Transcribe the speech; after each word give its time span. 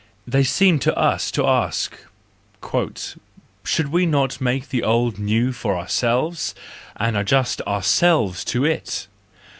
They 0.25 0.41
seem 0.43 0.79
to 0.79 0.97
us 0.97 1.29
to 1.29 1.45
ask:" 1.45 1.93
Should 3.63 3.91
we 3.91 4.07
not 4.07 4.41
make 4.41 4.69
the 4.69 4.81
old 4.81 5.19
new 5.19 5.51
for 5.51 5.75
our¬ 5.75 5.87
selves, 5.91 6.55
and 6.95 7.15
adjust 7.15 7.61
ourselves 7.67 8.43
to 8.45 8.65
it? 8.65 9.05